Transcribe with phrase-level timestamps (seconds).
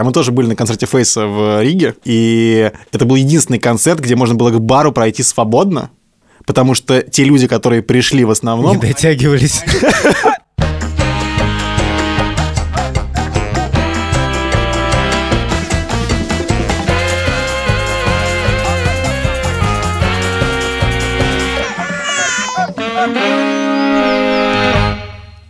[0.00, 4.36] Мы тоже были на концерте Фейса в Риге, и это был единственный концерт, где можно
[4.36, 5.90] было к бару пройти свободно,
[6.46, 8.76] потому что те люди, которые пришли в основном...
[8.76, 9.64] Не дотягивались.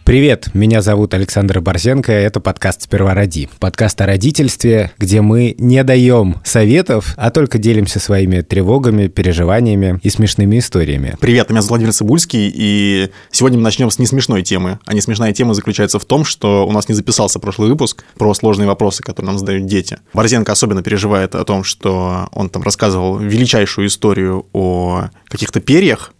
[0.09, 3.51] Привет, меня зовут Александр Борзенко, это подкаст «Сперва роди».
[3.61, 10.09] Подкаст о родительстве, где мы не даем советов, а только делимся своими тревогами, переживаниями и
[10.09, 11.15] смешными историями.
[11.21, 14.79] Привет, меня зовут Владимир Цибульский, и сегодня мы начнем с несмешной темы.
[14.87, 18.67] А несмешная тема заключается в том, что у нас не записался прошлый выпуск про сложные
[18.67, 19.99] вопросы, которые нам задают дети.
[20.15, 26.15] Борзенко особенно переживает о том, что он там рассказывал величайшую историю о каких-то перьях,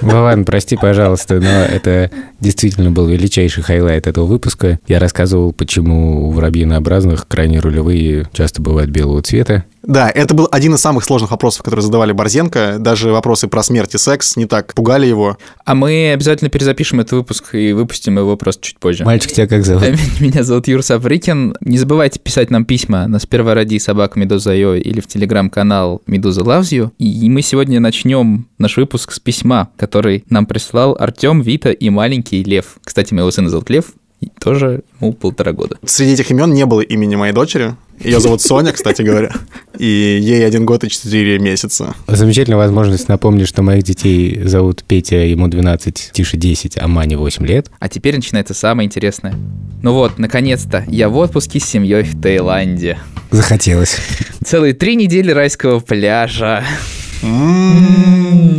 [0.00, 4.78] Вован, прости, пожалуйста, но это действительно был величайший highlight этого выпуска.
[4.86, 9.64] Я рассказывал, почему у воробьинообразных крайние рулевые часто бывают белого цвета.
[9.88, 12.76] Да, это был один из самых сложных вопросов, которые задавали Борзенко.
[12.78, 15.38] Даже вопросы про смерть и секс не так пугали его.
[15.64, 19.06] А мы обязательно перезапишем этот выпуск и выпустим его просто чуть позже.
[19.06, 19.84] Мальчик, тебя как зовут?
[20.20, 21.56] Меня зовут Юра Сапрыкин.
[21.62, 26.70] Не забывайте писать нам письма на сперва роди собака meduza.io или в телеграм-канал Meduza Loves
[26.70, 26.90] You.
[26.98, 32.44] И мы сегодня начнем наш выпуск с письма, который нам прислал Артем, Вита и маленький
[32.44, 32.76] Лев.
[32.84, 33.86] Кстати, моего сына зовут Лев,
[34.20, 35.76] и тоже ему полтора года.
[35.84, 37.74] Среди этих имен не было имени моей дочери.
[38.00, 39.32] Ее зовут Соня, кстати говоря.
[39.76, 41.94] И ей один год и четыре месяца.
[42.06, 47.46] Замечательная возможность напомнить, что моих детей зовут Петя, ему 12, Тише 10, а Мане 8
[47.46, 47.70] лет.
[47.78, 49.34] А теперь начинается самое интересное.
[49.82, 52.98] Ну вот, наконец-то, я в отпуске с семьей в Таиланде.
[53.30, 53.98] Захотелось.
[54.44, 56.64] Целые три недели райского пляжа.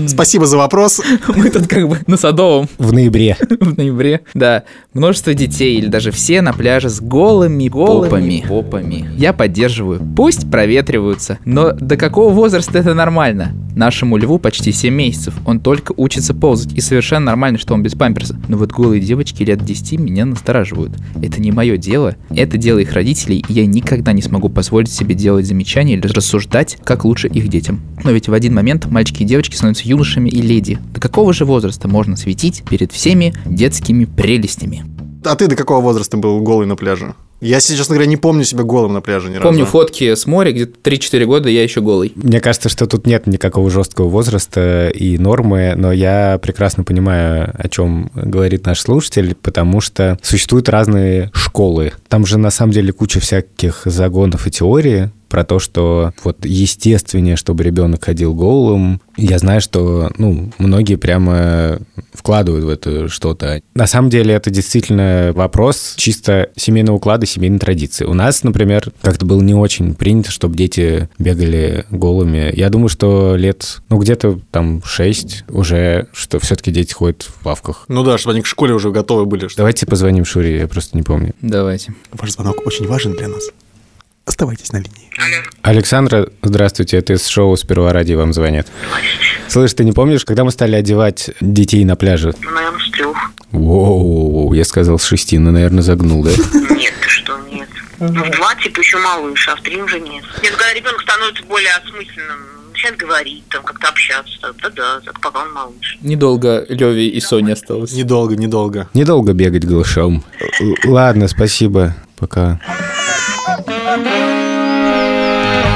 [0.07, 1.01] Спасибо за вопрос.
[1.35, 2.67] Мы тут как бы на Садовом.
[2.77, 3.37] В ноябре.
[3.59, 4.63] В ноябре, да.
[4.93, 8.45] Множество детей или даже все на пляже с голыми, голыми попами.
[8.47, 9.09] попами.
[9.15, 10.01] Я поддерживаю.
[10.15, 11.39] Пусть проветриваются.
[11.45, 13.53] Но до какого возраста это нормально?
[13.79, 15.35] Нашему льву почти 7 месяцев.
[15.45, 16.73] Он только учится ползать.
[16.73, 18.37] И совершенно нормально, что он без памперса.
[18.49, 20.91] Но вот голые девочки лет 10 меня настораживают.
[21.21, 22.17] Это не мое дело.
[22.29, 23.41] Это дело их родителей.
[23.47, 27.79] И я никогда не смогу позволить себе делать замечания или рассуждать, как лучше их детям.
[28.03, 30.77] Но ведь в один момент мальчики и девочки становятся юношами и леди.
[30.93, 34.83] До какого же возраста можно светить перед всеми детскими прелестями?
[35.23, 37.15] А ты до какого возраста был голый на пляже?
[37.41, 39.47] Я, честно говоря, не помню себя голым на пляже ни разу.
[39.47, 42.11] Помню фотки с моря, где-то 3-4 года я еще голый.
[42.15, 47.69] Мне кажется, что тут нет никакого жесткого возраста и нормы, но я прекрасно понимаю, о
[47.69, 51.93] чем говорит наш слушатель, потому что существуют разные школы.
[52.09, 57.35] Там же на самом деле куча всяких загонов и теорий, про то, что вот естественнее,
[57.35, 59.01] чтобы ребенок ходил голым.
[59.15, 61.79] Я знаю, что ну, многие прямо
[62.13, 63.61] вкладывают в это что-то.
[63.75, 68.05] На самом деле это действительно вопрос чисто семейного уклада, семейной традиции.
[68.05, 72.51] У нас, например, как-то было не очень принято, чтобы дети бегали голыми.
[72.55, 77.85] Я думаю, что лет, ну, где-то там 6 уже, что все-таки дети ходят в плавках.
[77.87, 79.47] Ну да, чтобы они к школе уже готовы были.
[79.47, 79.57] Что...
[79.57, 81.33] Давайте позвоним Шуре, я просто не помню.
[81.41, 81.93] Давайте.
[82.11, 83.43] Ваш звонок очень важен для нас.
[84.29, 85.09] Оставайтесь на линии.
[85.17, 85.43] Алло.
[85.63, 88.67] Александра, здравствуйте, это из шоу «Сперва ради» вам звонят.
[89.47, 92.35] Слышь, ты не помнишь, когда мы стали одевать детей на пляже?
[92.39, 93.17] Ну, наверное, с трех.
[93.51, 96.29] Воу, я сказал с шести, ну, наверное, загнул, да?
[96.29, 97.67] Нет, ты что, нет.
[97.99, 100.23] Ну, в два, типа, еще малыш, а в три уже нет.
[100.43, 105.97] Нет, когда ребенок становится более осмысленным, начинает говорить, там, как-то общаться, да-да, пока он малыш.
[106.01, 107.93] Недолго Леви и Соне осталось.
[107.93, 108.89] Недолго, недолго.
[108.93, 110.23] Недолго бегать голышом.
[110.85, 112.59] Ладно, спасибо, пока.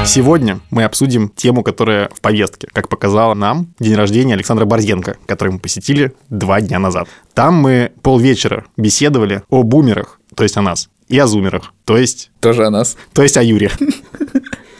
[0.05, 5.53] Сегодня мы обсудим тему, которая в повестке, как показала нам день рождения Александра Борзенко, который
[5.53, 7.07] мы посетили два дня назад.
[7.33, 12.31] Там мы полвечера беседовали о бумерах, то есть о нас, и о зумерах, то есть...
[12.41, 12.97] Тоже о нас.
[13.13, 13.71] То есть о Юре.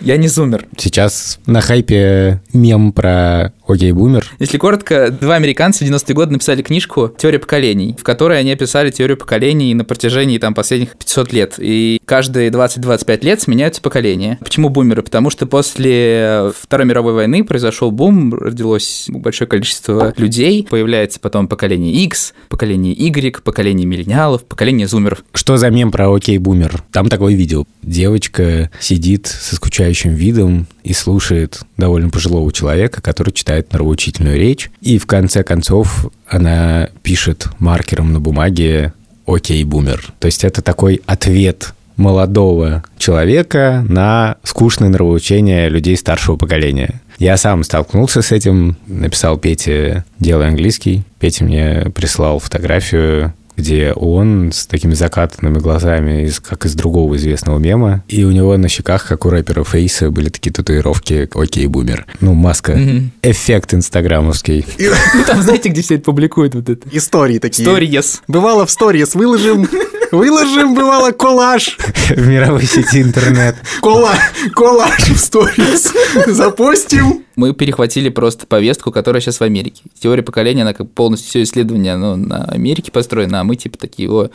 [0.02, 0.68] Я не зумер.
[0.78, 4.30] Сейчас на хайпе мем про Окей, бумер.
[4.40, 8.92] Если коротко, два американца в 90-е годы написали книжку «Теория поколений», в которой они описали
[8.92, 11.56] теорию поколений на протяжении там последних 500 лет.
[11.58, 14.38] И каждые 20-25 лет сменяются поколения.
[14.42, 15.02] Почему бумеры?
[15.02, 21.94] Потому что после Второй мировой войны произошел бум, родилось большое количество людей, появляется потом поколение
[22.04, 25.24] X, поколение Y, поколение миллениалов, поколение зумеров.
[25.34, 26.84] Что за мем про Окей, бумер?
[26.92, 27.64] Там такое видео.
[27.82, 34.98] Девочка сидит со скучающим видом и слушает довольно пожилого человека, который читает нравоучительную речь, и
[34.98, 38.94] в конце концов она пишет маркером на бумаге
[39.26, 40.14] «Окей, бумер».
[40.20, 47.02] То есть это такой ответ молодого человека на скучное нравоучение людей старшего поколения.
[47.20, 51.04] Я сам столкнулся с этим, написал Пете «Делай английский».
[51.20, 57.60] Петя мне прислал фотографию где он с такими закатанными глазами, из, как из другого известного
[57.60, 62.06] мема, и у него на щеках, как у рэпера Фейса, были такие татуировки «Окей, бумер».
[62.20, 62.78] Ну, маска.
[63.22, 64.66] Эффект инстаграмовский.
[65.16, 66.88] Ну, Там знаете, где все это публикуют вот это?
[66.92, 67.68] Истории такие.
[67.68, 68.20] Stories.
[68.28, 69.68] Бывало в сторис выложим,
[70.14, 71.78] выложим, бывало коллаж,
[72.10, 73.56] В мировой сети интернет.
[73.82, 74.14] кола,
[74.54, 75.92] коллаж в сторис
[76.28, 77.24] запостим.
[77.36, 79.82] Мы перехватили просто повестку, которая сейчас в Америке.
[80.00, 84.10] Теория поколения, она как полностью все исследование оно на Америке построено, а мы типа такие,
[84.12, 84.30] о,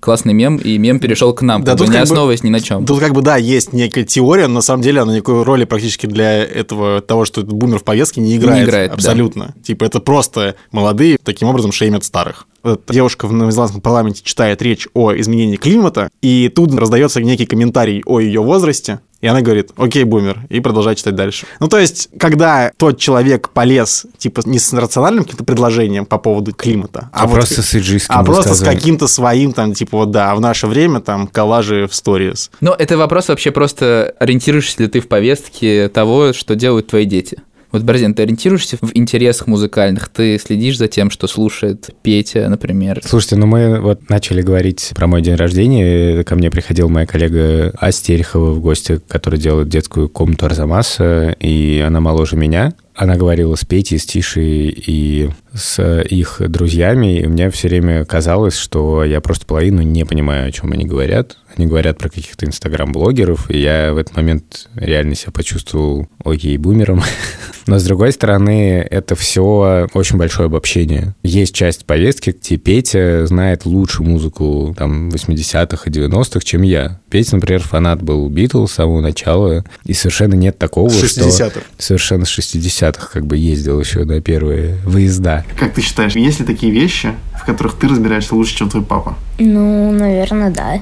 [0.00, 2.60] классный мем, и мем перешел к нам, Да, тут не как бы- основываясь ни на
[2.60, 2.84] чем.
[2.84, 6.06] Тут как бы, да, есть некая теория, но на самом деле она никакой роли практически
[6.06, 8.68] для этого, того, что этот бумер в повестке не играет.
[8.68, 8.94] играет, да.
[8.96, 9.54] Абсолютно.
[9.64, 12.46] Типа это просто молодые таким образом шеймят старых.
[12.88, 18.20] Девушка в новозеландском парламенте читает речь о изменении климата, и тут раздается некий комментарий о
[18.20, 21.46] ее возрасте, и она говорит, окей, бумер, и продолжает читать дальше.
[21.60, 26.52] Ну, то есть, когда тот человек полез, типа, не с рациональным каким-то предложением по поводу
[26.52, 30.34] климата, А вот просто с иджийским а просто с каким-то своим, там, типа, вот, да,
[30.34, 32.50] в наше время, там, коллажи в сторис.
[32.60, 37.38] Но это вопрос вообще просто, ориентируешься ли ты в повестке того, что делают твои дети?
[37.72, 40.10] Вот, Борзен, ты ориентируешься в интересах музыкальных?
[40.10, 43.00] Ты следишь за тем, что слушает Петя, например?
[43.02, 46.22] Слушайте, ну мы вот начали говорить про мой день рождения.
[46.22, 51.82] Ко мне приходила моя коллега Ася Терехова в гости, которая делает детскую комнату Арзамаса, и
[51.84, 52.74] она моложе меня.
[52.94, 58.56] Она говорила с Петей, с Тишей и с их друзьями, и мне все время казалось,
[58.56, 61.36] что я просто половину не понимаю, о чем они говорят.
[61.56, 67.02] Они говорят про каких-то инстаграм-блогеров, и я в этот момент реально себя почувствовал окей бумером.
[67.66, 71.14] Но, с другой стороны, это все очень большое обобщение.
[71.22, 77.00] Есть часть повестки, где Петя знает лучше музыку там 80-х и 90-х, чем я.
[77.10, 81.28] Петя, например, фанат был Битлз с самого начала, и совершенно нет такого, С что...
[81.28, 81.60] 60-х.
[81.78, 85.41] Совершенно с 60-х как бы ездил еще на первые выезда.
[85.58, 89.14] Как ты считаешь, есть ли такие вещи, в которых ты разбираешься лучше, чем твой папа?
[89.38, 90.80] Ну, наверное, да.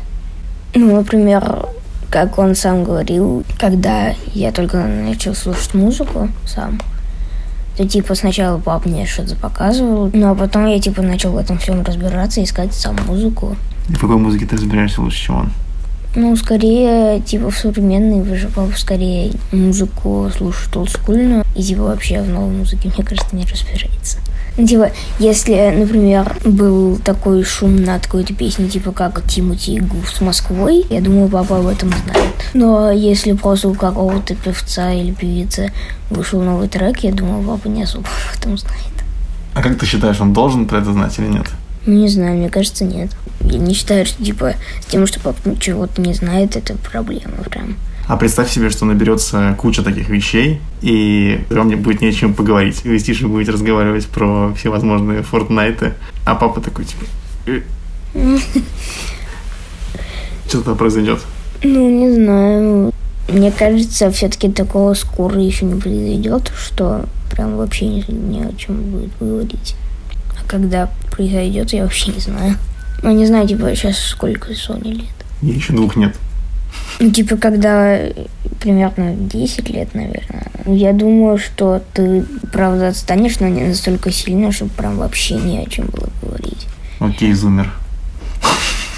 [0.75, 1.67] Ну, например,
[2.11, 6.81] как он сам говорил, когда я только начал слушать музыку сам,
[7.77, 11.59] то типа сначала папа мне что-то показывал, ну а потом я типа начал в этом
[11.59, 13.57] всем разбираться, искать сам музыку.
[13.89, 15.51] В какой музыке ты разбираешься лучше, чем он?
[16.17, 22.21] Ну, скорее, типа, в современной, вы же папа скорее музыку слушает олдскульную, и типа вообще
[22.21, 24.19] в новой музыке, мне кажется, не разбирается.
[24.57, 30.11] Ну, типа, если, например, был такой шум над какой-то песней, типа как Тимати и Гуф
[30.11, 32.35] с Москвой, я думаю, папа об этом знает.
[32.53, 35.73] Но если просто у какого-то певца или певицы
[36.11, 38.77] вышел новый трек, я думаю, папа не особо об этом знает.
[39.55, 41.47] А как ты считаешь, он должен про это знать или нет?
[41.87, 43.11] Ну, не знаю, мне кажется, нет.
[43.41, 47.77] Я не считаю, что, типа, с тем, что папа чего-то не знает, это проблема прям.
[48.11, 52.35] А представь себе, что наберется куча таких вещей, и вам не будет не о чем
[52.35, 52.83] поговорить.
[52.83, 55.95] Вы с Тишей будете разговаривать про всевозможные фортнайты,
[56.27, 57.05] а папа такой, типа...
[57.47, 57.61] «Э».
[60.49, 61.21] Что тогда произойдет?
[61.63, 62.93] Ну, не знаю.
[63.29, 68.83] Мне кажется, все-таки такого скоро еще не произойдет, что прям вообще ни, ни о чем
[68.91, 69.77] будет говорить.
[70.31, 72.57] А когда произойдет, я вообще не знаю.
[73.05, 75.15] Ну, не знаю, типа, сейчас сколько Соне лет.
[75.43, 76.17] Ей еще двух нет.
[76.99, 77.99] Ну, типа, когда
[78.61, 80.47] примерно 10 лет, наверное.
[80.67, 85.57] Ну, Я думаю, что ты, правда, отстанешь, но не настолько сильно, чтобы прям вообще ни
[85.57, 86.67] о чем было говорить.
[86.99, 87.73] Окей, зумер.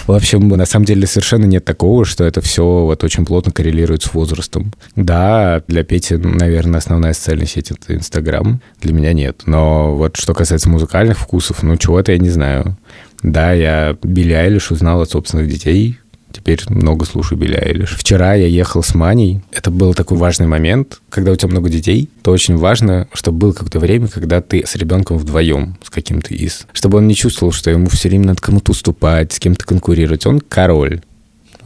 [0.06, 4.02] В общем, на самом деле совершенно нет такого, что это все вот очень плотно коррелирует
[4.02, 4.72] с возрастом.
[4.96, 8.60] Да, для Пети, наверное, основная социальная сеть— это Инстаграм.
[8.80, 9.42] Для меня нет.
[9.46, 12.76] Но вот что касается музыкальных вкусов, ну, чего-то я не знаю.
[13.22, 15.98] Да, я Билли Айлиш узнал от собственных детей,
[16.32, 17.96] Теперь много слушаю Билли Айлиш.
[17.96, 19.40] Вчера я ехал с Маней.
[19.52, 21.00] Это был такой важный момент.
[21.10, 24.74] Когда у тебя много детей, то очень важно, чтобы было какое-то время, когда ты с
[24.76, 26.66] ребенком вдвоем, с каким-то из.
[26.72, 30.26] Чтобы он не чувствовал, что ему все время надо кому-то уступать, с кем-то конкурировать.
[30.26, 31.02] Он король.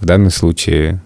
[0.00, 1.00] В данном случае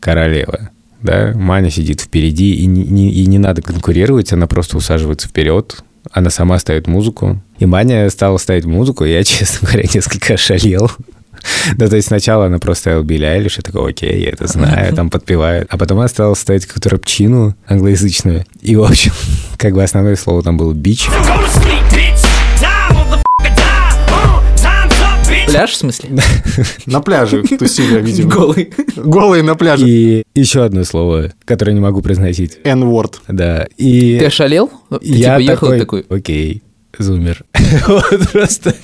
[0.00, 0.70] королева.
[1.02, 1.32] Да?
[1.34, 6.30] Маня сидит впереди, и не, не- и не надо конкурировать, она просто усаживается вперед, она
[6.30, 7.40] сама ставит музыку.
[7.58, 10.90] И Маня стала ставить музыку, и я, честно говоря, несколько ошалел.
[11.76, 14.94] Да, то есть сначала она просто ставила Билли Айлиш, я такой, окей, я это знаю,
[14.94, 15.66] там подпевает.
[15.70, 18.44] А потом она стала ставить какую-то рэпчину англоязычную.
[18.62, 19.12] И, в общем,
[19.58, 21.08] как бы основное слово там было бич.
[25.46, 26.10] Пляж, в смысле?
[26.86, 28.30] На пляже тусили, видимо.
[28.30, 28.74] Голый.
[28.96, 29.88] Голые на пляже.
[29.88, 32.58] И еще одно слово, которое не могу произносить.
[32.64, 33.14] N-word.
[33.28, 34.18] Да, и...
[34.18, 34.70] Ты ошалел?
[34.90, 36.62] Ты я типа ехал такой, такой, окей,
[36.98, 37.44] зумер.
[37.88, 38.74] Вот просто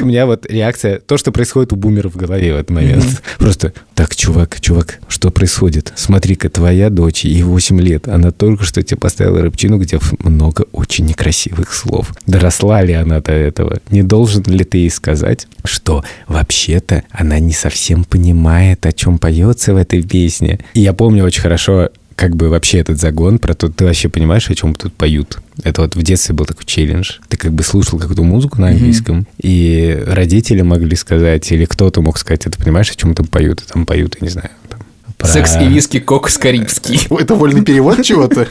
[0.00, 3.22] у меня вот реакция, то, что происходит у бумеров в голове в этот момент.
[3.38, 5.92] Просто, так, чувак, чувак, что происходит?
[5.96, 11.06] Смотри-ка, твоя дочь, ей 8 лет, она только что тебе поставила рыбчину, где много очень
[11.06, 12.12] некрасивых слов.
[12.26, 13.80] Доросла ли она до этого?
[13.90, 19.74] Не должен ли ты ей сказать, что вообще-то она не совсем понимает, о чем поется
[19.74, 20.60] в этой песне?
[20.74, 24.50] И я помню очень хорошо как бы вообще этот загон про то, ты вообще понимаешь,
[24.50, 25.38] о чем тут поют.
[25.64, 27.12] Это вот в детстве был такой челлендж.
[27.28, 32.18] Ты как бы слушал какую-то музыку на английском, и родители могли сказать, или кто-то мог
[32.18, 34.80] сказать, «А ты понимаешь, о чем там поют, и там поют, я не знаю, там,
[35.16, 37.06] про- Секс и виски, кокос карибский.
[37.18, 38.46] Это вольный перевод чего-то?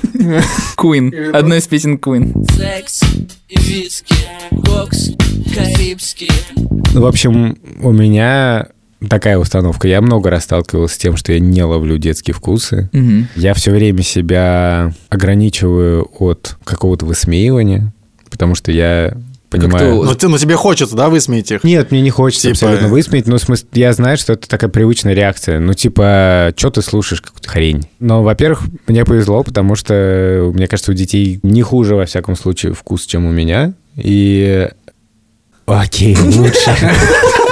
[0.76, 1.14] Куин.
[1.36, 2.34] Одна из песен Куин.
[2.50, 3.02] Секс
[3.50, 4.16] и виски,
[4.66, 5.12] кокс
[5.56, 6.32] карибский.
[6.56, 8.70] Ну, в общем, у меня
[9.08, 9.88] такая установка.
[9.88, 12.90] Я много раз сталкивался с тем, что я не ловлю детские вкусы.
[12.92, 13.28] Мгм.
[13.36, 17.94] Я все время себя ограничиваю от какого-то высмеивания,
[18.30, 19.16] потому что я
[19.50, 19.96] понимаю...
[20.02, 21.64] Как-то Ну, ты- ну, тебе хочется, да, высмеять их?
[21.64, 24.70] Нет, мне не хочется Типа- абсолютно высмеять, но в смысле, я знаю, что это такая
[24.70, 25.60] привычная реакция.
[25.60, 27.88] Ну, типа, что ты слушаешь какую-то хрень?
[28.00, 32.74] Но, во-первых, мне повезло, потому что, мне кажется, у детей не хуже, во всяком случае,
[32.74, 33.74] вкус, чем у меня.
[33.96, 34.70] И...
[35.66, 36.76] Окей, лучше.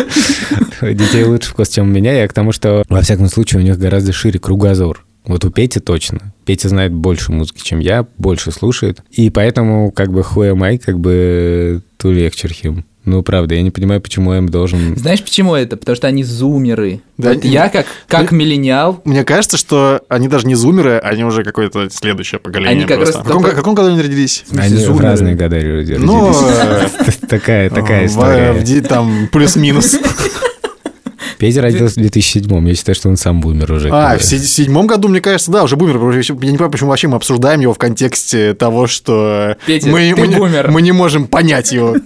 [0.82, 2.12] Детей лучше вкус, чем у меня.
[2.12, 5.04] Я к тому, что, во всяком случае, у них гораздо шире кругозор.
[5.24, 6.32] Вот у Пети точно.
[6.44, 9.00] Петя знает больше музыки, чем я, больше слушает.
[9.10, 12.84] И поэтому, как бы, am I, как бы, to lecture him.
[13.04, 14.96] Ну, правда, я не понимаю, почему я им должен...
[14.96, 15.76] Знаешь, почему это?
[15.76, 17.00] Потому что они зумеры.
[17.18, 21.42] Да, Вот я как, как миллениал, Мне кажется, что они даже не зумеры, они уже
[21.42, 22.70] какое-то следующее поколение.
[22.76, 23.16] Они как просто.
[23.18, 24.44] раз в, каком, только- в каком году они родились?
[24.56, 25.04] Они в зумеры.
[25.04, 25.98] разные года родились.
[25.98, 26.32] Ну,
[27.28, 28.52] Такая, такая в- история.
[28.52, 29.96] в там плюс-минус.
[31.38, 33.88] Петя родился в 2007 Я считаю, что он сам бумер уже.
[33.90, 35.96] А, в седьмом году, мне кажется, да, уже бумер.
[36.12, 40.20] Я не понимаю, почему вообще мы обсуждаем его в контексте того, что Петя, мы, ты
[40.20, 40.70] мы не- бумер.
[40.70, 41.96] мы не можем понять его.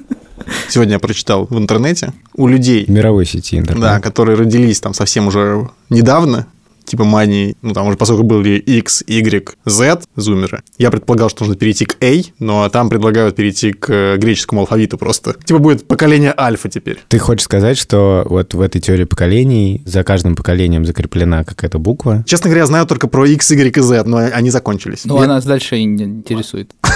[0.68, 3.82] Сегодня я прочитал в интернете у людей, мировой сети интернет.
[3.82, 6.46] да, которые родились там совсем уже недавно,
[6.84, 10.62] типа мании, ну там уже поскольку были X, Y, Z, зумеры.
[10.78, 14.96] Я предполагал, что нужно перейти к A, но там предлагают перейти к э, греческому алфавиту
[14.96, 15.34] просто.
[15.44, 17.00] Типа будет поколение альфа теперь.
[17.08, 22.22] Ты хочешь сказать, что вот в этой теории поколений за каждым поколением закреплена какая-то буква?
[22.24, 25.02] Честно говоря, я знаю только про X, Y и Z, но они закончились.
[25.06, 26.70] ну, Я- она дальше и не интересует.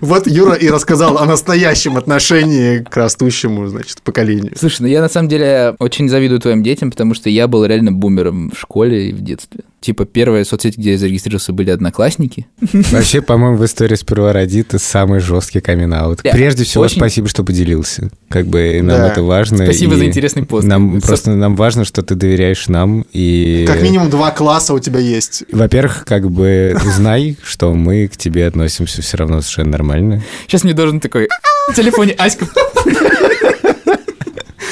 [0.00, 4.52] Вот Юра и рассказал о настоящем отношении к растущему, значит, поколению.
[4.56, 7.92] Слушай, ну я на самом деле очень завидую твоим детям, потому что я был реально
[7.92, 9.60] бумером в школе и в детстве.
[9.84, 12.46] Типа первая соцсеть, где я зарегистрировался, были одноклассники.
[12.72, 17.44] Вообще, по-моему, в истории сперва родит самый жесткий камин Я Прежде всего, очень- спасибо, что
[17.44, 18.08] поделился.
[18.30, 19.08] Как бы нам Да.
[19.08, 19.58] это важно.
[19.66, 20.66] Спасибо и за интересный пост.
[20.66, 24.78] Нам Со- просто нам важно, что ты доверяешь нам и Как минимум два класса у
[24.78, 25.44] тебя есть.
[25.52, 30.22] Во-первых, как бы знай, что мы к тебе относимся все равно совершенно нормально.
[30.46, 31.28] Сейчас мне должен такой
[31.70, 32.46] в телефоне Аська.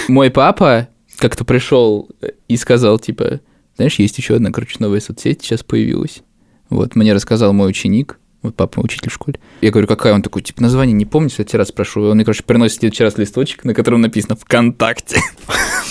[0.08, 0.88] Мой папа
[1.18, 2.08] как-то пришел
[2.48, 3.40] и сказал, типа,
[3.82, 6.22] знаешь, есть еще одна, короче, новая соцсеть сейчас появилась.
[6.70, 9.40] Вот, мне рассказал мой ученик, вот папа учитель в школе.
[9.60, 10.14] Я говорю, какая?
[10.14, 12.02] Он такой, типа, название не помню, в следующий раз спрошу.
[12.02, 15.18] Он мне, короче, приносит в следующий раз листочек, на котором написано «ВКонтакте».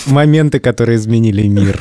[0.06, 1.80] Моменты, которые изменили мир.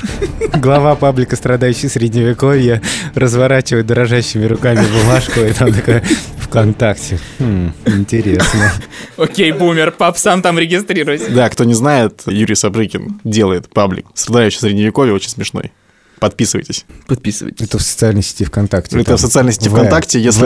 [0.56, 2.82] Глава паблика, страдающий средневековье,
[3.16, 6.04] разворачивает дрожащими руками бумажку, и там такая
[6.40, 7.20] ВКонтакте.
[7.40, 8.74] Хм, интересно.
[9.16, 11.32] Окей, бумер, пап, сам там регистрируйся.
[11.32, 14.08] Да, кто не знает, Юрий Сабрыкин делает паблик.
[14.14, 15.72] Страдающий средневековье, очень смешной.
[16.22, 16.86] Подписывайтесь.
[17.08, 17.66] Подписывайтесь.
[17.66, 18.96] Это в социальной сети ВКонтакте.
[18.96, 19.18] Это там.
[19.18, 20.46] в социальной сети ВКонтакте, если-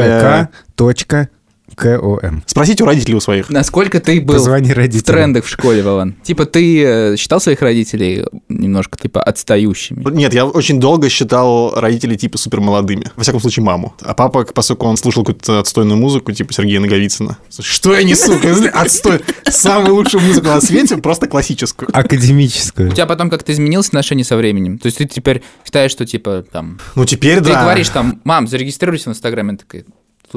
[1.76, 2.44] vk.com.
[2.46, 3.50] Спросите у родителей у своих.
[3.50, 5.04] Насколько ты был Позвони в родителям.
[5.06, 6.16] трендах в школе, Вован?
[6.24, 10.04] Типа, ты э, считал своих родителей немножко, типа, отстающими?
[10.12, 13.12] Нет, я очень долго считал родителей типа супер молодыми.
[13.16, 13.94] Во всяком случае, маму.
[14.02, 17.38] А папа, поскольку он слушал какую-то отстойную музыку, типа Сергея Наговицына.
[17.60, 18.34] Что я несу?
[18.74, 19.22] Отстой.
[19.50, 21.90] Самую лучшую музыку на свете, просто классическую.
[21.94, 22.90] Академическую.
[22.90, 24.78] У тебя потом как-то изменилось отношение со временем?
[24.78, 26.80] То есть ты теперь считаешь, что, типа, там...
[26.96, 27.64] Ну, теперь Ты да.
[27.64, 29.50] говоришь, там, мам, зарегистрируйся в Инстаграме.
[29.50, 29.86] Она такая,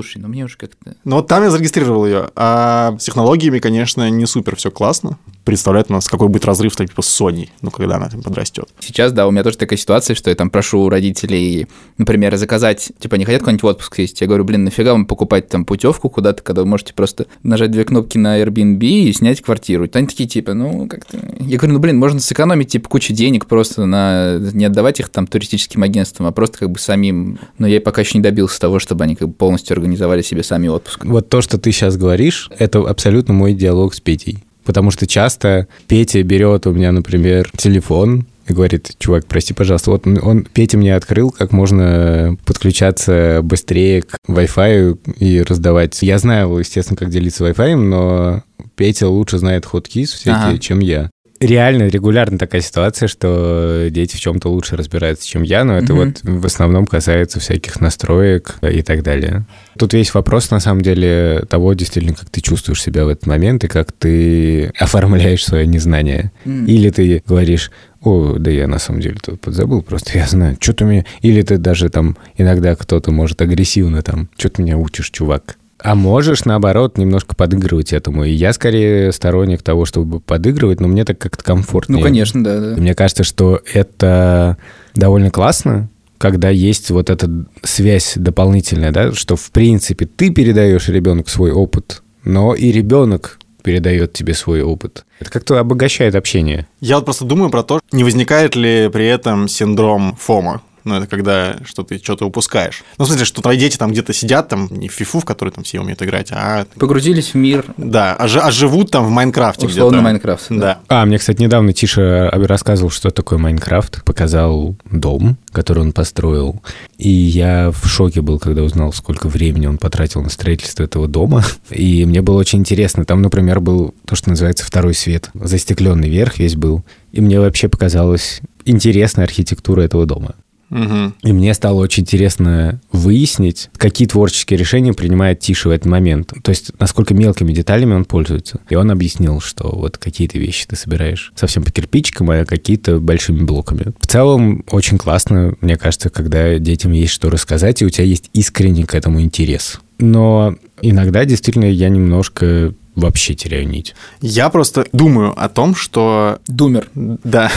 [0.02, 0.95] слушай, ну мне уже как-то...
[1.05, 2.31] Ну, вот там я зарегистрировал ее.
[2.37, 5.19] А с технологиями, конечно, не супер все классно.
[5.49, 8.69] Представляет у нас, какой будет разрыв там, типа, с Sony, ну, когда она там подрастет.
[8.81, 12.93] Сейчас, да, у меня тоже такая ситуация, что я там прошу у родителей, например, заказать,
[12.99, 14.21] типа, не хотят какой-нибудь отпуск съездить?
[14.21, 17.85] Я говорю, блин, нафига вам покупать там путевку куда-то, когда вы можете просто нажать две
[17.85, 19.87] кнопки на Airbnb и снять квартиру.
[19.87, 21.17] И они такие, типа, ну, как-то...
[21.40, 24.37] Я говорю, ну, блин, можно сэкономить, типа, кучу денег просто на...
[24.52, 27.38] Не отдавать их там туристическим агентствам, а просто как бы самим...
[27.57, 30.69] Но я пока еще не добился того, чтобы они как бы полностью организовали себе сами
[30.69, 31.07] отпуск.
[31.07, 34.45] Вот то, что ты сейчас говоришь, это абсолютно мой диалог с Петей.
[34.69, 40.07] Потому что часто Петя берет у меня, например, телефон и говорит, чувак, прости, пожалуйста, вот
[40.07, 46.03] он, он Петя мне открыл, как можно подключаться быстрее к Wi-Fi и раздавать.
[46.03, 48.43] Я знаю, естественно, как делиться Wi-Fi, но
[48.77, 50.59] Петя лучше знает хоткис всякие, Ага.
[50.59, 51.09] чем я.
[51.40, 56.14] Реально, регулярно такая ситуация, что дети в чем-то лучше разбираются, чем я, но это Мгм.
[56.25, 59.45] вот в основном касается всяких настроек и так далее.
[59.78, 63.62] Тут весь вопрос, на самом деле, того, действительно, как ты чувствуешь себя в этот момент
[63.62, 66.33] и как ты оформляешь свое незнание.
[66.45, 66.66] М.
[66.66, 67.71] Или ты говоришь,
[68.02, 71.07] о, да я на самом деле тут подзабыл, просто я знаю, что ты мне...
[71.21, 75.57] Или ты даже там, иногда кто-то может агрессивно там, что ты меня учишь, чувак.
[75.81, 78.25] А можешь, наоборот, немножко подыгрывать этому.
[78.25, 81.99] И я скорее сторонник того, чтобы подыгрывать, но мне так как-то комфортнее.
[81.99, 82.77] Ну, конечно, да, да.
[82.77, 84.57] Мне кажется, что это
[84.95, 87.31] довольно классно, когда есть вот эта
[87.63, 94.13] связь дополнительная, да, что в принципе ты передаешь ребенку свой опыт, но и ребенок передает
[94.13, 95.05] тебе свой опыт.
[95.21, 96.67] Это как-то обогащает общение.
[96.81, 100.63] Я вот просто думаю про то, не возникает ли при этом синдром ФОМа.
[100.88, 102.83] Ну, это когда что ты что-то упускаешь.
[102.97, 105.50] Ну, в смысле, что твои дети там где-то сидят, там, не в фифу, в который
[105.50, 109.11] там все умеют играть, а, Погрузились в мир, да, а, жи- а живут там в
[109.11, 110.02] Майнкрафте условно, где-то.
[110.04, 110.47] Майнкрафт.
[110.50, 110.78] Да.
[110.88, 114.02] А, мне, кстати, недавно Тиша рассказывал, что такое Майнкрафт.
[114.04, 116.62] Показал дом, который он построил.
[116.97, 121.45] И я в шоке был, когда узнал, сколько времени он потратил на строительство этого дома.
[121.71, 123.04] И мне было очень интересно.
[123.04, 125.30] Там, например, был то, что называется второй свет.
[125.35, 126.83] Застекленный верх весь был.
[127.12, 130.35] И мне вообще показалась интересная архитектура этого дома.
[130.71, 136.33] И мне стало очень интересно выяснить, какие творческие решения принимает Тиша в этот момент.
[136.43, 138.61] То есть, насколько мелкими деталями он пользуется.
[138.69, 143.45] И он объяснил, что вот какие-то вещи ты собираешь совсем по кирпичикам, а какие-то большими
[143.45, 143.93] блоками.
[144.01, 148.31] В целом, очень классно, мне кажется, когда детям есть что рассказать, и у тебя есть
[148.33, 149.81] искренний к этому интерес.
[149.99, 153.95] Но иногда действительно я немножко вообще теряю нить.
[154.21, 156.38] Я просто думаю о том, что...
[156.47, 156.88] Думер.
[156.95, 157.50] Да,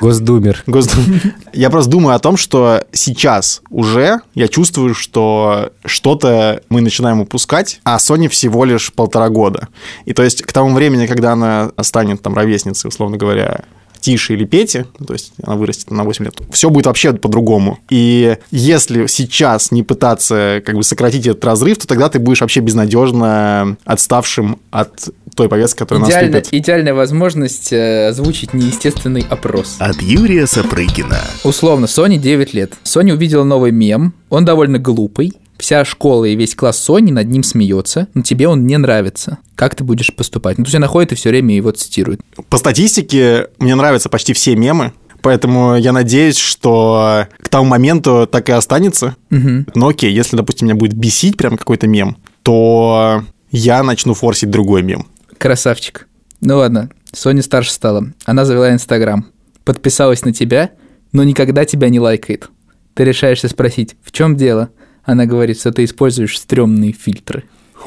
[0.00, 0.62] Госдумер.
[0.66, 1.20] Госдум.
[1.52, 7.80] Я просто думаю о том, что сейчас уже я чувствую, что что-то мы начинаем упускать,
[7.84, 9.68] а Sony всего лишь полтора года.
[10.04, 13.64] И то есть к тому времени, когда она станет там ровесницей, условно говоря,
[14.02, 17.78] Тише или Пети, ну, то есть она вырастет на 8 лет, все будет вообще по-другому.
[17.88, 22.60] И если сейчас не пытаться как бы сократить этот разрыв, то тогда ты будешь вообще
[22.60, 26.60] безнадежно отставшим от той повестки, которая Идеально- наступит.
[26.60, 29.76] идеальная возможность э, озвучить неестественный опрос.
[29.78, 31.18] От Юрия Сапрыгина.
[31.44, 32.74] Условно, Соне 9 лет.
[32.82, 35.32] Соня увидела новый мем, он довольно глупый.
[35.58, 39.38] Вся школа и весь класс Сони над ним смеется, но тебе он не нравится.
[39.54, 40.58] Как ты будешь поступать?
[40.58, 42.20] Ну, то есть она ходит и все время его цитирует.
[42.48, 48.48] По статистике мне нравятся почти все мемы, поэтому я надеюсь, что к тому моменту так
[48.48, 49.14] и останется.
[49.30, 49.66] Мгм.
[49.76, 54.82] Но окей, если, допустим, меня будет бесить прям какой-то мем, то я начну форсить другой
[54.82, 55.06] мем.
[55.42, 56.06] Красавчик.
[56.40, 58.06] Ну ладно, Соня старше стала.
[58.26, 59.26] Она завела Инстаграм.
[59.64, 60.70] Подписалась на тебя,
[61.10, 62.48] но никогда тебя не лайкает.
[62.94, 64.68] Ты решаешься спросить, в чем дело?
[65.02, 67.42] Она говорит, что ты используешь стрёмные фильтры.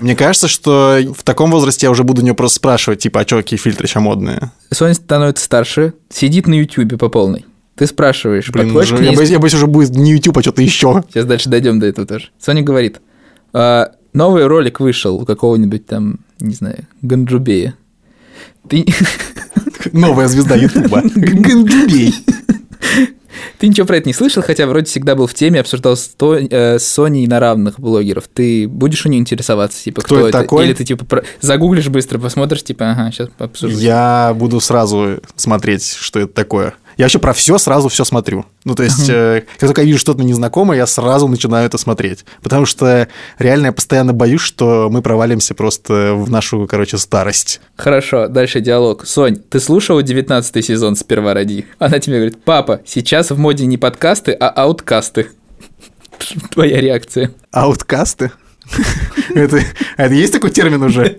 [0.00, 3.26] Мне кажется, что в таком возрасте я уже буду у нее просто спрашивать, типа, а
[3.26, 4.52] что, какие фильтры сейчас модные?
[4.70, 7.44] Соня становится старше, сидит на Ютубе по полной.
[7.74, 10.42] Ты спрашиваешь, Блин, уже- к ней я, боюсь, я боюсь, уже будет не YouTube, а
[10.42, 11.02] что-то еще.
[11.08, 12.28] Сейчас дальше дойдем до этого тоже.
[12.38, 13.00] Соня говорит,
[13.52, 17.74] «А, новый ролик вышел у какого-нибудь там, не знаю, Ганджубея.
[18.68, 18.84] Ты,
[19.92, 21.02] Новая звезда Ютуба.
[21.14, 22.14] Гангибей.
[23.58, 26.36] ты ничего про это не слышал, хотя вроде всегда был в теме, обсуждал с, То-
[26.36, 28.24] э, с Соней на равных блогеров.
[28.32, 30.66] Ты будешь у нее интересоваться, типа, Кто кто, это такой?
[30.66, 33.76] Или ты, типа, про- загуглишь быстро, посмотришь, типа, ага, сейчас обсужу.
[33.78, 36.74] Я буду сразу смотреть, что это такое.
[36.96, 38.44] Я вообще про все сразу все смотрю.
[38.64, 42.24] Ну, то есть, э, как только я вижу что-то незнакомое, я сразу начинаю это смотреть.
[42.42, 47.60] Потому что реально я постоянно боюсь, что мы провалимся просто в нашу, короче, старость.
[47.76, 49.06] Хорошо, дальше диалог.
[49.06, 51.66] Сонь, ты слушала 19 сезон «Сперва ради»?
[51.78, 55.28] Она тебе говорит, папа, сейчас в моде не подкасты, а ауткасты.
[56.50, 57.32] Твоя реакция.
[57.50, 58.32] Ауткасты?
[59.34, 61.18] Это есть такой термин уже?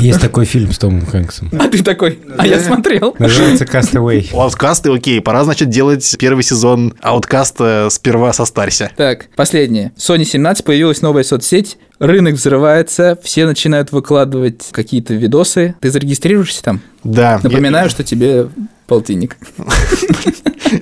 [0.00, 1.50] Есть такой фильм с Томом Хэнксом.
[1.58, 3.14] А ты такой, а я смотрел.
[3.18, 4.32] Называется «Castaway».
[4.32, 8.90] Ауткасты, окей, пора, значит, делать первый сезон ауткаста сперва состарься.
[8.96, 9.92] Так, последнее.
[9.96, 15.74] Sony 17 появилась новая соцсеть, рынок взрывается, все начинают выкладывать какие-то видосы.
[15.80, 16.80] Ты зарегистрируешься там?
[17.04, 17.40] Да.
[17.42, 18.48] Напоминаю, что тебе
[18.86, 19.36] полтинник.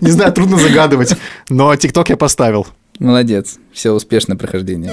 [0.00, 1.14] не знаю, трудно загадывать,
[1.48, 2.66] но ТикТок я поставил.
[2.98, 4.92] Молодец, все успешное прохождение.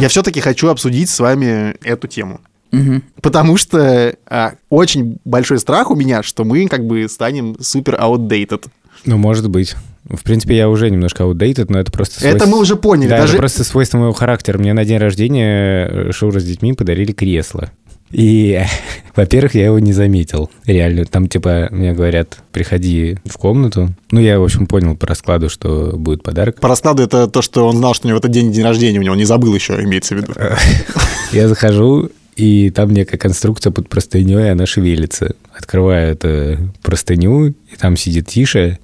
[0.00, 2.40] Я все-таки хочу обсудить с вами эту тему.
[2.74, 3.02] Мгм.
[3.20, 8.66] Потому что а, очень большой страх у меня, что мы как бы станем супер outdated.
[9.04, 9.74] Ну, может быть.
[10.08, 12.26] В принципе, я уже немножко outdated, но это просто...
[12.26, 13.08] Это свойств- мы уже поняли.
[13.08, 14.58] Да, Даже это просто свойство моего характера.
[14.58, 17.70] Мне на день рождения э, Шура с детьми подарили кресло.
[18.10, 18.60] И,
[19.16, 20.50] во-первых, я его не заметил.
[20.66, 23.90] Реально, там типа мне говорят, приходи в комнату.
[24.10, 26.60] Ну, я, в общем, понял по раскладу, что будет подарок.
[26.60, 28.98] По раскладу это то, что он знал, что у него в этот день день рождения,
[28.98, 30.34] у него не забыл еще, имеется в виду.
[31.32, 35.36] Я захожу, и там некая конструкция под простыней, она шевелится.
[35.56, 38.78] Открываю эту простыню, и там сидит Тиша,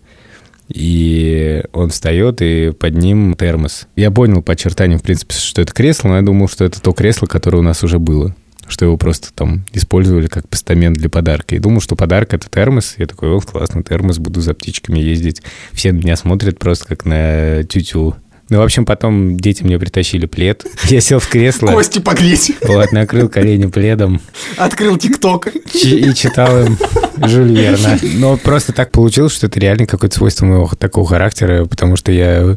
[0.68, 3.88] и он встает, и под ним термос.
[3.96, 6.92] Я понял по очертаниям, в принципе, что это кресло, но я думал, что это то
[6.92, 8.34] кресло, которое у нас уже было
[8.70, 11.56] что его просто там использовали как постамент для подарка.
[11.56, 12.94] И думал, что подарок— это термос.
[12.98, 15.42] Я такой, о, классный термос, буду за птичками ездить.
[15.72, 18.14] Все на меня смотрят просто как на тютю.
[18.50, 20.66] Ну, в общем, потом дети мне притащили плед.
[20.88, 21.68] Я сел в кресло.
[21.68, 22.52] Кости погреть.
[22.62, 24.20] Вот, накрыл колени пледом
[24.56, 25.48] Открыл ТикТок.
[25.72, 26.76] и читал им
[27.22, 27.96] Жюль Верна.
[28.14, 32.56] Но просто так получилось, что это реально какое-то свойство моего такого характера, потому что я...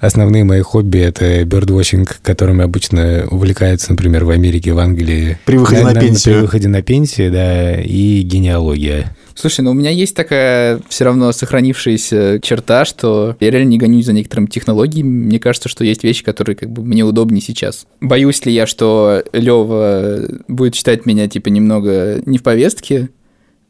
[0.00, 5.38] Основные мои хобби— это бёрдвотчинг, которым обычно увлекаются, например, в Америке, в Англии.
[5.44, 6.34] При выходе на пенсию.
[6.34, 9.16] При выходе на пенсию, да, и генеалогия.
[9.38, 14.06] Слушай, ну у меня есть такая все равно сохранившаяся черта, что я реально не гонюсь
[14.06, 15.26] за некоторыми технологиями.
[15.26, 17.86] Мне кажется, что есть вещи, которые как бы мне удобнее сейчас.
[18.00, 23.10] Боюсь ли я, что Лева будет считать меня типа немного не в повестке?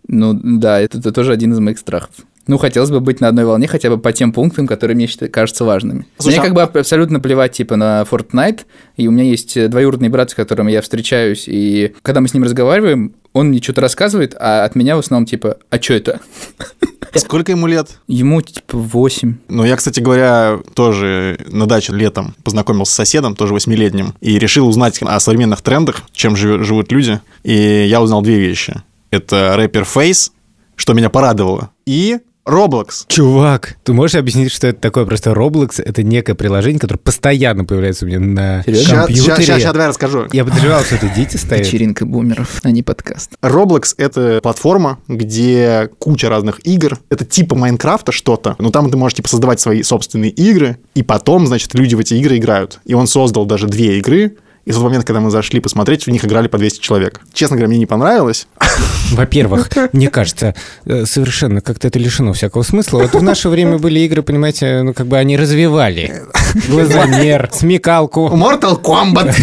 [0.07, 2.14] Ну да, это, это тоже один из моих страхов.
[2.48, 5.30] Ну, хотелось бы быть на одной волне хотя бы по тем пунктам, которые мне считаю,
[5.30, 6.06] кажутся важными.
[6.18, 8.61] Слушай, мне а- как бы аб- абсолютно плевать, типа, на Fortnite,
[8.96, 12.34] и у меня есть э, двоюродный брат, с которым я встречаюсь, и когда мы с
[12.34, 16.20] ним разговариваем, он мне что-то рассказывает, а от меня в основном, типа, а что это?
[17.14, 17.98] Сколько ему лет?
[18.06, 19.37] Ему, типа, 8.
[19.48, 24.66] Ну, я, кстати говоря, тоже на даче летом познакомился с соседом, тоже восьмилетним, и решил
[24.68, 27.20] узнать о современных трендах, чем живут люди.
[27.44, 28.82] И я узнал две вещи.
[29.11, 30.32] Это рэпер Фейс,
[30.76, 33.04] что меня порадовало, и Roblox.
[33.08, 35.04] Чувак, ты можешь объяснить, что это такое?
[35.04, 38.96] Просто Roblox— это некое приложение, которое постоянно появляется у меня на Серьезно?
[39.04, 39.42] компьютере.
[39.44, 40.26] Сейчас, давай расскажу.
[40.32, 41.66] Я подозревал, что это дети стоят.
[41.66, 43.32] Вечеринка бумеров, а не подкаст.
[43.42, 46.98] Roblox— это платформа, где куча разных игр.
[47.11, 51.46] Это типа Майнкрафта что-то, но там ты можешь типа создавать свои собственные игры, и потом,
[51.46, 52.80] значит, люди в эти игры играют.
[52.87, 54.37] И он создал даже две игры,
[54.68, 57.22] и в тот момент, когда мы зашли посмотреть, в них играли по 200 человек.
[57.33, 58.46] Честно говоря, мне не понравилось.
[59.12, 60.54] Во-первых, мне кажется,
[60.85, 62.98] э, совершенно как-то это лишено всякого смысла.
[62.98, 66.22] Вот в наше время были игры, понимаете, ну как бы они развивали
[66.68, 68.28] глазомер, смекалку.
[68.28, 69.35] Mortal Kombat.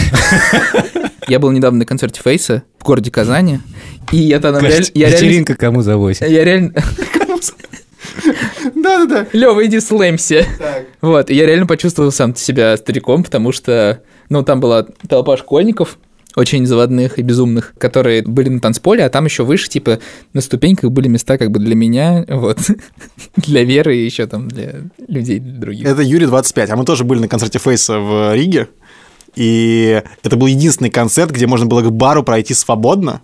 [1.27, 3.59] Я был недавно на концерте Фейса в городе Казани,
[4.11, 4.85] и я там реально...
[4.93, 6.27] Вечеринка кому за 8.
[6.27, 6.73] Я реально...
[8.75, 9.25] Да-да-да.
[9.33, 10.45] Лева, иди слэмся.
[11.01, 15.97] Вот, и я реально почувствовал сам себя стариком, потому что, ну, там была толпа школьников,
[16.35, 19.99] очень заводных и безумных, которые были на танцполе, а там еще выше, типа,
[20.33, 22.59] на ступеньках были места как бы для меня, вот,
[23.37, 25.87] для Веры и еще там для людей других.
[25.87, 28.67] Это Юрий 25, а мы тоже были на концерте Фейса в Риге,
[29.35, 33.21] и это был единственный концерт, где можно было к бару пройти свободно,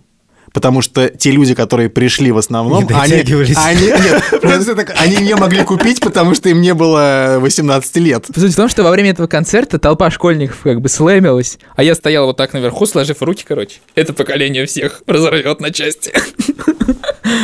[0.53, 3.13] потому что те люди, которые пришли в основном, Не они,
[3.55, 8.25] они, нет, Просто так- они не могли купить, потому что им не было 18 лет.
[8.35, 11.95] Суть в том, что во время этого концерта толпа школьников как бы слэмилась, а я
[11.95, 13.79] стоял вот так наверху, сложив руки, короче.
[13.95, 16.11] Это поколение всех разорвет на части.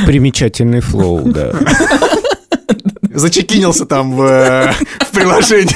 [0.06, 1.54] Примечательный флоу, да.
[3.14, 5.76] Зачекинился там в, э, в приложении.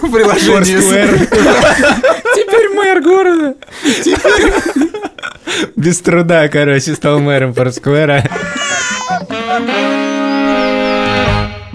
[0.00, 0.76] В приложении.
[2.34, 3.54] Теперь мэр города.
[5.76, 8.24] Без труда, короче, стал мэром Форсквера.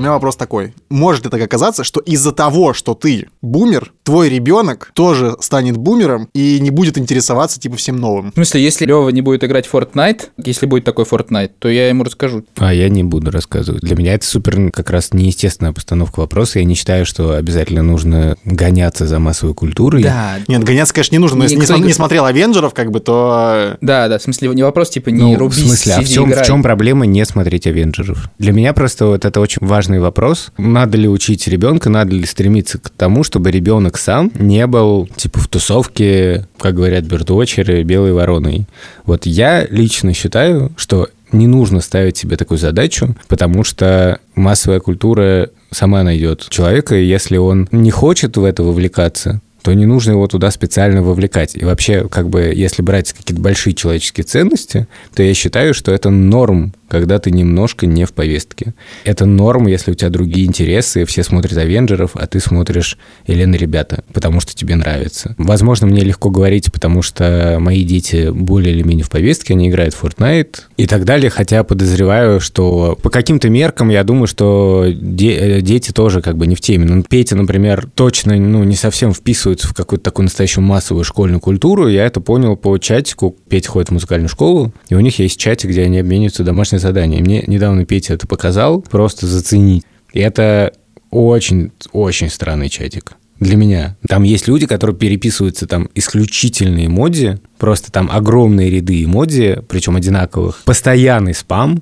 [0.01, 0.73] У меня вопрос такой.
[0.89, 6.27] Может ли так оказаться, что из-за того, что ты бумер, твой ребенок тоже станет бумером
[6.33, 8.31] и не будет интересоваться типа всем новым?
[8.31, 11.87] В смысле, если Лева не будет играть в Fortnite, если будет такой Fortnite, то я
[11.87, 12.43] ему расскажу.
[12.57, 13.83] А я не буду рассказывать.
[13.83, 16.57] Для меня это супер как раз неестественная постановка вопроса.
[16.57, 20.01] Я не считаю, что обязательно нужно гоняться за массовой культурой.
[20.01, 22.73] Да, Нет, гоняться, конечно, не нужно, но если не, Никто смо- не- не смотрел Авенджеров,
[22.73, 23.77] как бы, то...
[23.81, 26.31] да, да, в смысле, не вопрос, типа, не Ну, рубись, в смысле, а в чем,
[26.31, 28.31] в чем проблема не смотреть Авенджеров?
[28.39, 29.59] Для меня просто вот это очень
[29.91, 30.51] важный вопрос.
[30.57, 35.39] Надо ли учить ребенка, надо ли стремиться к тому, чтобы ребенок сам не был, типа,
[35.39, 38.65] в тусовке, как говорят бёрдвотчеры, белой вороной.
[39.05, 45.49] Вот я лично считаю, что не нужно ставить себе такую задачу, потому что массовая культура
[45.71, 50.27] сама найдет человека, и если он не хочет в это вовлекаться, то не нужно его
[50.27, 51.55] туда специально вовлекать.
[51.55, 56.09] И вообще, как бы, если брать какие-то большие человеческие ценности, то я считаю, что это
[56.09, 58.73] норм когда ты немножко не в повестке.
[59.05, 64.03] Это норм, если у тебя другие интересы, все смотрят «Авенджеров», а ты смотришь «Елена, ребята»,
[64.11, 65.33] потому что тебе нравится.
[65.37, 69.93] Возможно, мне легко говорить, потому что мои дети более или менее в повестке, они играют
[69.93, 75.37] в Fortnite и так далее, хотя подозреваю, что по каким-то меркам я думаю, что де-
[75.37, 76.83] э, дети тоже как бы не в теме.
[76.83, 81.87] Ну, Петя, например, точно ну, не совсем вписывается в какую-то такую настоящую массовую школьную культуру.
[81.87, 83.37] Я это понял по чатику.
[83.47, 87.23] Петя ходит в музыкальную школу, и у них есть чатик, где они обмениваются домашними заданиями.
[87.23, 89.83] Мне недавно Петя это показал, просто заценить.
[90.11, 90.73] И это
[91.11, 93.97] очень-очень странный чатик для меня.
[94.07, 100.61] Там есть люди, которые переписываются там исключительные эмодзи, просто там огромные ряды эмодзи, причем одинаковых.
[100.63, 101.81] Постоянный спам,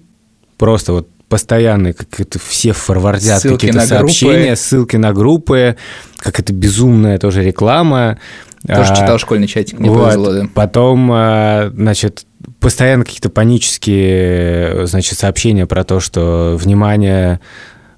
[0.57, 4.55] просто вот постоянные, как это все форвардят какие-то сообщения, группы.
[4.55, 5.75] ссылки на группы,
[6.17, 8.17] как это безумная тоже реклама.
[8.65, 10.05] Тоже А, читал школьный чатик, мне вот.
[10.05, 10.49] повезло, да.
[10.53, 12.25] Потом, а, значит,
[12.59, 17.39] постоянно какие-то панические, значит, сообщения про то, что внимание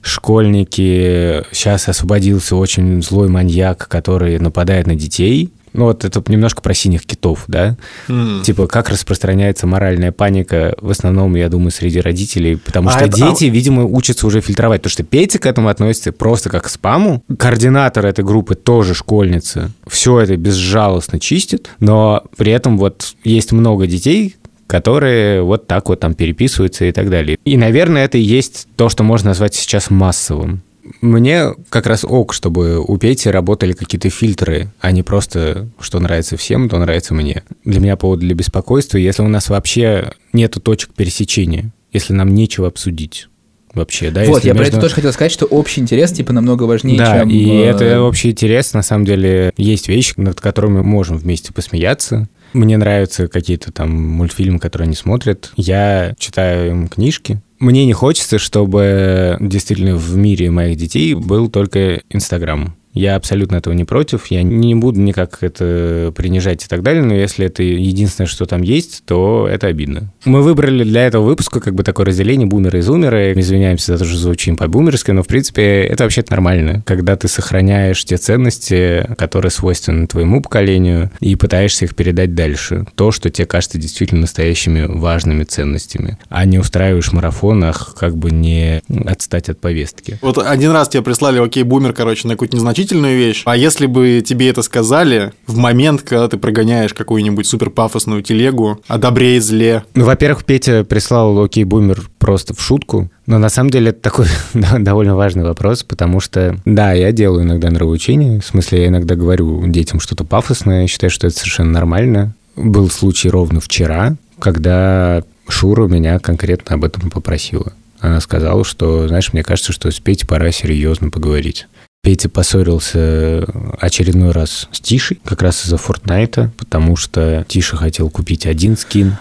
[0.02, 5.52] школьники, сейчас освободился очень злой маньяк, который нападает на детей.
[5.74, 7.78] Ну вот это немножко про синих китов, да?
[8.10, 8.42] М.
[8.44, 13.16] Типа, как распространяется моральная паника, в основном, я думаю, среди родителей, потому А что это-
[13.16, 17.24] дети, видимо, учатся уже фильтровать, потому что Петя к этому относится просто как к спаму.
[17.38, 19.72] Координатор этой группы тоже школьница.
[19.88, 24.36] Все это безжалостно чистит, но при этом вот есть много детей,
[24.72, 27.38] которые вот так вот там переписываются и так далее.
[27.44, 30.62] И, наверное, это и есть то, что можно назвать сейчас массовым.
[31.02, 36.38] Мне как раз ок, чтобы у Пети работали какие-то фильтры, а не просто, что нравится
[36.38, 37.44] всем, то нравится мне.
[37.66, 42.68] Для меня повод для беспокойства, если у нас вообще нету точек пересечения, если нам нечего
[42.68, 43.28] обсудить
[43.74, 44.24] вообще, да?
[44.24, 47.20] Вот, я про между- это тоже хотел сказать, что общий интерес, типа, намного важнее, да,
[47.20, 47.30] чем...
[47.30, 51.52] и э, это общий интерес, на самом деле, есть вещи, над которыми мы можем вместе
[51.54, 52.30] посмеяться.
[52.54, 55.52] Мне нравятся какие-то там мультфильмы, которые они смотрят.
[55.56, 57.42] Я читаю им книжки.
[57.60, 62.76] Мне не хочется, чтобы действительно в мире моих детей был только Инстаграм.
[62.94, 64.28] Я абсолютно этого не против.
[64.28, 68.62] Я не буду никак это принижать и так далее, но если это единственное, что там
[68.62, 70.12] есть, то это обидно.
[70.26, 73.34] Мы выбрали для этого выпуска как бы такое разделение бумеры и зумеры.
[73.36, 78.04] Извиняемся за то, что звучим по-бумерски, но в принципе это вообще-то нормально, когда ты сохраняешь
[78.04, 82.86] те ценности, которые свойственны твоему поколению, и пытаешься их передать дальше.
[82.96, 88.32] То, что тебе кажется действительно настоящими важными ценностями, а не устраиваешь марафон, ах, как бы
[88.32, 90.20] не отстать от повестки.
[90.22, 93.44] Вот один раз тебе прислали окей, бумер, короче, на какую-то незначительную вещь.
[93.46, 98.82] А если бы тебе это сказали в момент, когда ты прогоняешь какую-нибудь супер пафосную телегу
[98.88, 103.10] о добре и зле, Ну, во-первых, Петя прислал «Окей, бумер» просто в шутку.
[103.26, 107.70] Но на самом деле это такой довольно важный вопрос, потому что, да, я делаю иногда
[107.70, 108.40] нравоучения.
[108.40, 112.34] В смысле, я иногда говорю детям что-то пафосное, считаю, что это совершенно нормально.
[112.56, 117.74] Был случай ровно вчера, когда Шура меня конкретно об этом попросила.
[118.00, 121.68] Она сказала, что, знаешь, мне кажется, что с Петей пора серьезно поговорить.
[122.04, 123.46] Петя поссорился
[123.80, 129.18] очередной раз с Тишей, как раз из-за Фортнайта, потому что Тиша хотел купить один скин,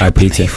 [0.00, 0.48] а Петя,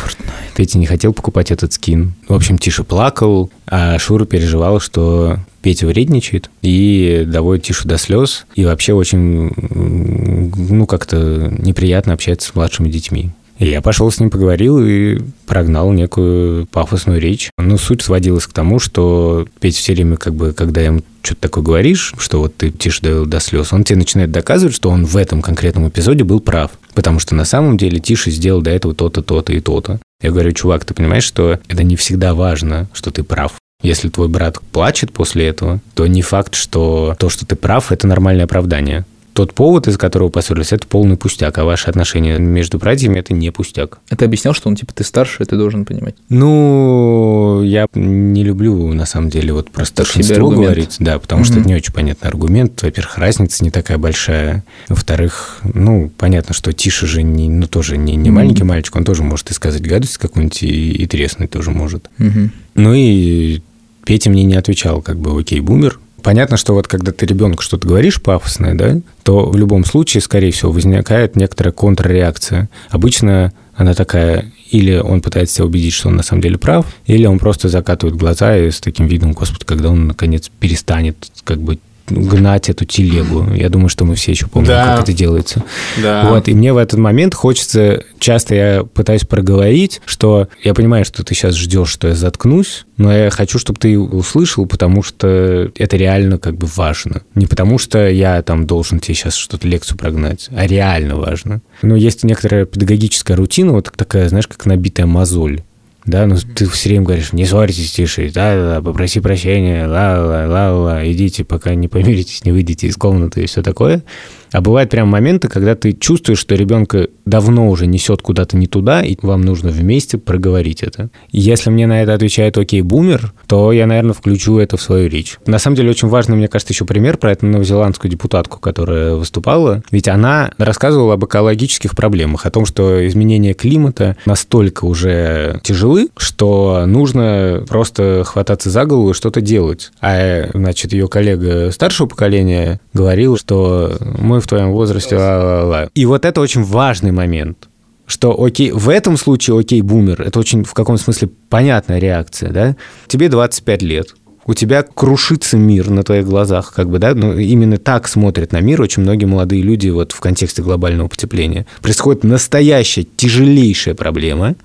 [0.55, 2.13] Петя не хотел покупать этот скин.
[2.27, 8.47] В общем, Тиша плакал, а Шура переживал, что Петя вредничает и доводит Тишу до слез,
[8.55, 13.29] и вообще очень, ну, как-то неприятно общаться с младшими детьми.
[13.61, 17.51] Я пошел с ним поговорил и прогнал некую пафосную речь.
[17.59, 21.63] Ну, суть сводилась к тому, что Петя все время, как бы, когда ему что-то такое
[21.63, 25.15] говоришь, что вот ты Тише довел до слез, он тебе начинает доказывать, что он в
[25.15, 26.71] этом конкретном эпизоде был прав.
[26.95, 29.99] Потому что на самом деле Тиша сделал до этого то-то, то-то и то-то.
[30.23, 33.53] Я говорю, чувак, ты понимаешь, что это не всегда важно, что ты прав.
[33.83, 38.07] Если твой брат плачет после этого, то не факт, что то, что ты прав, это
[38.07, 39.05] нормальное оправдание.
[39.33, 43.49] Тот повод, из которого поссорились, это полный пустяк, а ваши отношения между братьями– это не
[43.51, 43.99] пустяк.
[44.09, 46.15] А ты объяснял, что он, типа, ты старше, ты должен понимать.
[46.29, 51.61] Ну, я не люблю, на самом деле, вот про старшинство говорить, да, потому что Мгм.
[51.61, 52.81] это не очень понятный аргумент.
[52.83, 54.63] Во-первых, разница не такая большая.
[54.89, 58.35] Во-вторых, ну, понятно, что Тиша же не, ну, тоже не, не Мгм.
[58.35, 62.09] маленький мальчик, он тоже может и сказать гадость какую-нибудь, и, и треснуть тоже может.
[62.17, 62.51] Мгм.
[62.75, 63.61] Ну и
[64.05, 65.99] Петя мне не отвечал, как бы, окей, бумер.
[66.23, 70.51] Понятно, что вот когда ты ребенку что-то говоришь пафосное, да, то в любом случае, скорее
[70.51, 72.69] всего, возникает некоторая контрреакция.
[72.89, 77.25] Обычно она такая, или он пытается себя убедить, что он на самом деле прав, или
[77.25, 81.79] он просто закатывает глаза и с таким видом, господи, когда он наконец перестанет как бы
[82.09, 83.45] гнать эту телегу.
[83.53, 84.85] Я думаю, что мы все еще помним, Да.
[84.95, 85.63] как это делается.
[86.01, 86.29] да.
[86.29, 91.23] Вот, и мне в этот момент хочется, часто я пытаюсь проговорить, что я понимаю, что
[91.23, 95.97] ты сейчас ждешь, что я заткнусь, но я хочу, чтобы ты услышал, потому что это
[95.97, 97.21] реально как бы важно.
[97.35, 101.61] Не потому что я там должен тебе сейчас что-то лекцию прогнать, а реально важно.
[101.81, 105.61] Но есть некоторая педагогическая рутина, вот такая, знаешь, как набитая мозоль.
[106.05, 111.75] Да, ну ты все время говоришь, не ссорьтесь тише, да-да-да, попроси прощения, ла-ла-ла-ла, идите, пока
[111.75, 114.03] не помиритесь, не выйдете из комнаты и все такое.
[114.51, 119.01] А бывают прям моменты, когда ты чувствуешь, что ребенка давно уже несет куда-то не туда,
[119.01, 121.09] и вам нужно вместе проговорить это.
[121.31, 125.37] Если мне на это отвечает «Окей, бумер», то я, наверное, включу это в свою речь.
[125.45, 129.83] На самом деле, очень важный, мне кажется, еще пример про эту новозеландскую депутатку, которая выступала.
[129.91, 136.83] Ведь она рассказывала об экологических проблемах, о том, что изменения климата настолько уже тяжелы, что
[136.85, 139.91] нужно просто хвататься за голову и что-то делать.
[140.01, 145.89] А, значит, ее коллега старшего поколения говорил, что мы в твоем возрасте, ла-ла-ла.
[145.93, 147.67] И вот это очень важный момент
[148.07, 152.75] что окей, в этом случае окей, бумер, это очень в каком смысле понятная реакция, да?
[153.07, 157.77] Тебе 25 лет, у тебя крушится мир на твоих глазах, как бы, да, ну, именно
[157.77, 161.65] так смотрят на мир очень многие молодые люди вот в контексте глобального потепления.
[161.81, 164.55] Происходит настоящая, тяжелейшая проблема,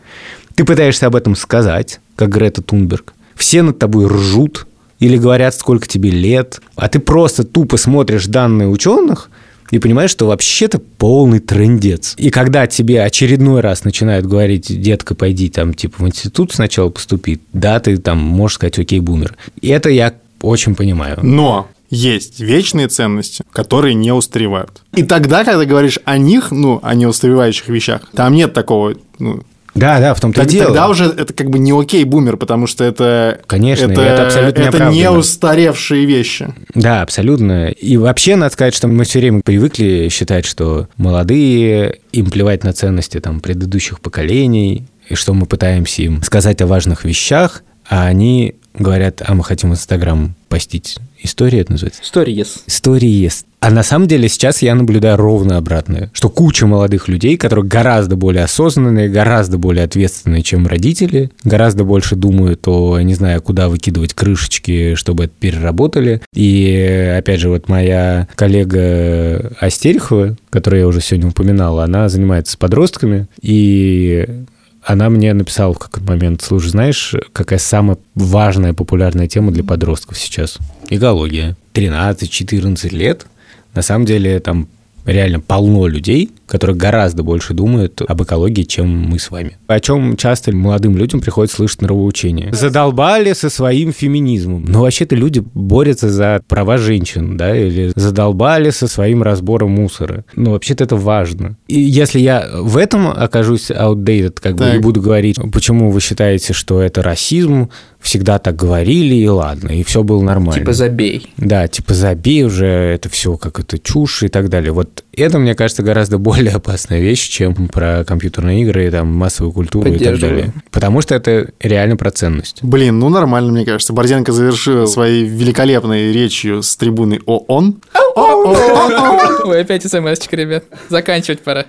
[0.56, 4.66] ты пытаешься об этом сказать, как Грета Тунберг, все над тобой ржут,
[4.98, 9.30] или говорят, сколько тебе лет, а ты просто тупо смотришь данные ученых
[9.70, 12.14] и понимаешь, что вообще-то полный трендец.
[12.16, 17.40] И когда тебе очередной раз начинают говорить, детка, пойди там типа в институт сначала поступи,
[17.52, 19.36] да, ты там можешь сказать, окей, бумер.
[19.60, 21.18] И это я очень понимаю.
[21.22, 24.82] Но есть вечные ценности, которые не устаревают.
[24.94, 29.42] И тогда, когда говоришь о них, ну, о неустаревающих вещах, там нет такого, ну,
[29.76, 30.66] Да, да, в том-то и дело.
[30.66, 33.40] тогда уже это как бы не окей бумер, потому что это...
[33.46, 36.52] Конечно, это, это абсолютно это не устаревшие вещи.
[36.74, 37.68] Да, абсолютно.
[37.68, 42.72] И вообще, надо сказать, что мы все время привыкли считать, что молодые, им плевать на
[42.72, 48.56] ценности там, предыдущих поколений, и что мы пытаемся им сказать о важных вещах, а они
[48.78, 50.98] говорят, а мы хотим Инстаграм постить.
[51.22, 52.02] История это называется?
[52.02, 53.06] Stories.
[53.06, 53.46] Есть.
[53.58, 58.14] А на самом деле сейчас я наблюдаю ровно обратное, что куча молодых людей, которые гораздо
[58.14, 64.14] более осознанные, гораздо более ответственные, чем родители, гораздо больше думают о, не знаю, куда выкидывать
[64.14, 66.22] крышечки, чтобы это переработали.
[66.32, 72.56] И опять же, вот моя коллега Астерихова, которую я уже сегодня упоминал, она занимается с
[72.56, 74.44] подростками, и
[74.86, 80.16] она мне написала в какой-то момент, слушай, знаешь, какая самая важная популярная тема для подростков
[80.16, 80.58] сейчас?
[80.88, 81.56] Экология.
[81.74, 83.26] 13-14 лет.
[83.74, 84.68] На самом деле там
[85.06, 89.56] реально полно людей, которые гораздо больше думают об экологии, чем мы с вами.
[89.66, 92.52] О чем часто молодым людям приходится слышать нравоучения.
[92.52, 94.64] Задолбали со своим феминизмом.
[94.68, 100.24] Но вообще-то люди борются за права женщин, да, или задолбали со своим разбором мусора.
[100.34, 101.56] Ну, вообще-то это важно.
[101.68, 104.74] И если я в этом окажусь outdated, как бы, Так.
[104.74, 109.82] и буду говорить, почему вы считаете, что это расизм, всегда так говорили, и ладно, и
[109.82, 110.60] все было нормально.
[110.60, 111.32] Типа забей.
[111.36, 114.72] Да, типа забей уже, это все как это чушь и так далее.
[114.72, 119.90] Вот это, мне кажется, гораздо более опасная вещь, чем про компьютерные игры, там, массовую культуру
[119.90, 120.52] и так далее.
[120.70, 122.62] Потому что это реально про ценность.
[122.62, 123.92] Блин, ну нормально, мне кажется.
[123.92, 127.80] Борзенко завершил своей великолепной речью с трибуны ООН.
[128.14, 130.64] Ой, опять смс-очка, ребят.
[130.88, 131.66] Заканчивать пора.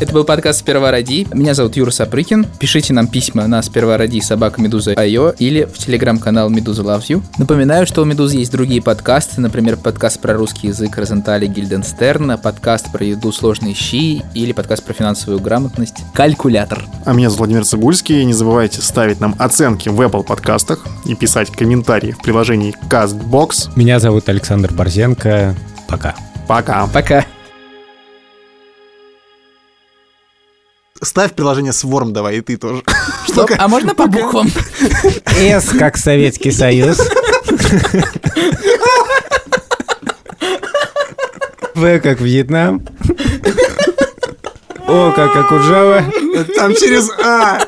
[0.00, 1.26] Это был подкаст «Сперва ради».
[1.34, 2.46] Меня зовут Юра Сапрыкин.
[2.58, 7.22] Пишите нам письма на «Сперва ради» собака Медуза Айо или в телеграм-канал Медуза Loves You.
[7.36, 12.90] Напоминаю, что у Медузы есть другие подкасты, например, подкаст про русский язык Розентали Гильденстерна, подкаст
[12.90, 16.86] про еду сложные щи или подкаст про финансовую грамотность «Калькулятор».
[17.04, 18.24] А меня зовут Владимир Цибульский.
[18.24, 23.72] Не забывайте ставить нам оценки в Apple подкастах и писать комментарии в приложении CastBox.
[23.76, 25.54] Меня зовут Александр Борзенко.
[25.88, 26.14] Пока.
[26.48, 26.86] Пока.
[26.86, 27.26] Пока.
[31.02, 32.82] Ставь приложение Swarm давай, и ты тоже.
[33.28, 34.50] Стоп, а можно по буквам?
[35.26, 37.00] С как Советский Союз.
[41.74, 42.86] В как Вьетнам.
[44.86, 46.04] О как Акуджава.
[46.56, 47.60] Там через А.